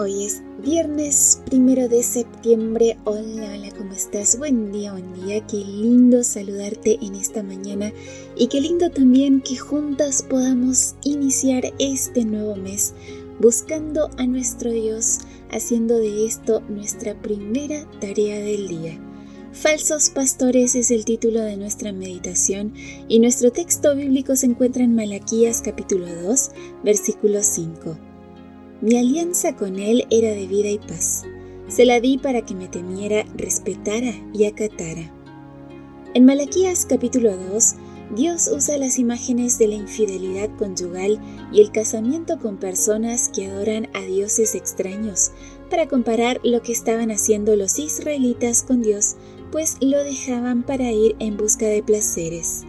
[0.00, 2.96] Hoy es viernes primero de septiembre.
[3.04, 4.38] Hola, hola, ¿cómo estás?
[4.38, 5.46] Buen día, buen día.
[5.46, 7.92] Qué lindo saludarte en esta mañana
[8.34, 12.94] y qué lindo también que juntas podamos iniciar este nuevo mes
[13.40, 15.18] buscando a nuestro Dios,
[15.50, 18.98] haciendo de esto nuestra primera tarea del día.
[19.52, 22.72] Falsos pastores es el título de nuestra meditación
[23.06, 26.52] y nuestro texto bíblico se encuentra en Malaquías capítulo 2,
[26.84, 28.09] versículo 5.
[28.82, 31.24] Mi alianza con él era de vida y paz.
[31.68, 35.12] Se la di para que me temiera, respetara y acatara.
[36.14, 37.74] En Malaquías capítulo 2,
[38.16, 41.20] Dios usa las imágenes de la infidelidad conyugal
[41.52, 45.30] y el casamiento con personas que adoran a dioses extraños
[45.68, 49.16] para comparar lo que estaban haciendo los israelitas con Dios,
[49.52, 52.62] pues lo dejaban para ir en busca de placeres.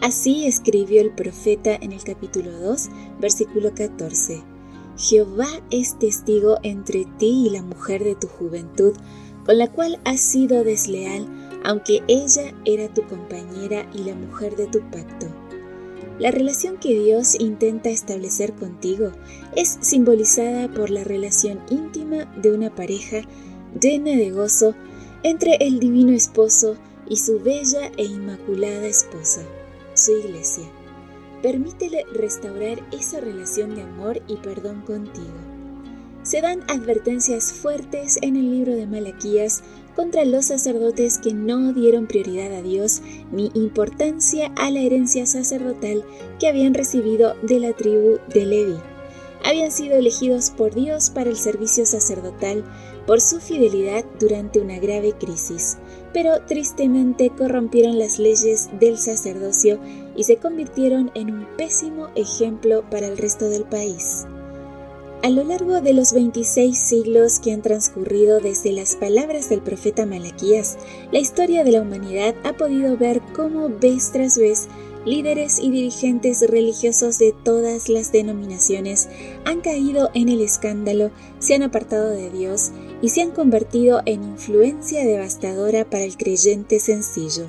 [0.00, 4.51] Así escribió el profeta en el capítulo 2, versículo 14.
[4.96, 8.92] Jehová es testigo entre ti y la mujer de tu juventud,
[9.44, 11.26] con la cual has sido desleal,
[11.64, 15.26] aunque ella era tu compañera y la mujer de tu pacto.
[16.18, 19.12] La relación que Dios intenta establecer contigo
[19.56, 23.22] es simbolizada por la relación íntima de una pareja
[23.80, 24.74] llena de gozo
[25.22, 26.76] entre el divino esposo
[27.08, 29.42] y su bella e inmaculada esposa,
[29.94, 30.64] su iglesia.
[31.42, 35.34] Permítele restaurar esa relación de amor y perdón contigo.
[36.22, 39.64] Se dan advertencias fuertes en el libro de Malaquías
[39.96, 46.04] contra los sacerdotes que no dieron prioridad a Dios ni importancia a la herencia sacerdotal
[46.38, 48.91] que habían recibido de la tribu de Levi.
[49.44, 52.64] Habían sido elegidos por Dios para el servicio sacerdotal
[53.06, 55.78] por su fidelidad durante una grave crisis,
[56.12, 59.80] pero tristemente corrompieron las leyes del sacerdocio
[60.16, 64.26] y se convirtieron en un pésimo ejemplo para el resto del país.
[65.22, 70.04] A lo largo de los 26 siglos que han transcurrido desde las palabras del profeta
[70.04, 70.78] Malaquías,
[71.12, 74.66] la historia de la humanidad ha podido ver cómo vez tras vez
[75.04, 79.08] líderes y dirigentes religiosos de todas las denominaciones
[79.44, 82.70] han caído en el escándalo, se han apartado de Dios
[83.00, 87.46] y se han convertido en influencia devastadora para el creyente sencillo.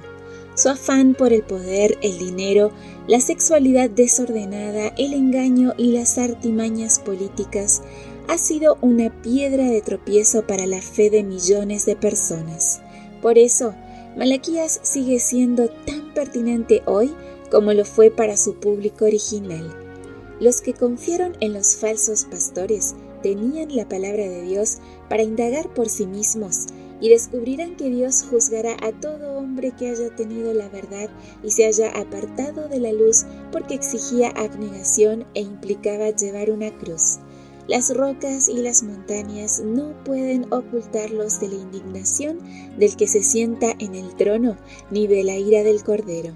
[0.56, 2.72] Su afán por el poder, el dinero,
[3.08, 7.82] la sexualidad desordenada, el engaño y las artimañas políticas
[8.28, 12.82] ha sido una piedra de tropiezo para la fe de millones de personas.
[13.22, 13.74] Por eso,
[14.16, 17.14] Malaquías sigue siendo tan pertinente hoy
[17.54, 19.72] como lo fue para su público original.
[20.40, 25.88] Los que confiaron en los falsos pastores tenían la palabra de Dios para indagar por
[25.88, 26.66] sí mismos
[27.00, 31.12] y descubrirán que Dios juzgará a todo hombre que haya tenido la verdad
[31.44, 37.20] y se haya apartado de la luz porque exigía abnegación e implicaba llevar una cruz.
[37.68, 42.40] Las rocas y las montañas no pueden ocultarlos de la indignación
[42.80, 44.58] del que se sienta en el trono,
[44.90, 46.34] ni de la ira del Cordero.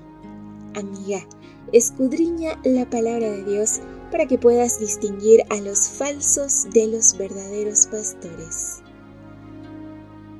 [0.77, 1.27] Amiga,
[1.73, 3.79] escudriña la palabra de Dios
[4.11, 8.83] para que puedas distinguir a los falsos de los verdaderos pastores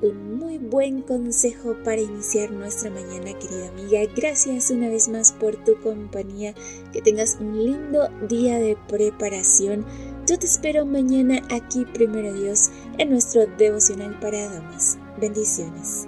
[0.02, 4.02] un muy buen consejo para iniciar nuestra mañana, querida amiga.
[4.16, 6.54] Gracias una vez más por tu compañía.
[6.94, 9.86] Que tengas un lindo día de preparación.
[10.28, 14.98] Yo te espero mañana aquí, primero Dios, en nuestro devocional para damas.
[15.20, 16.08] Bendiciones.